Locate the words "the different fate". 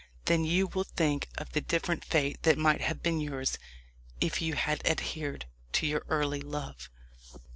1.51-2.41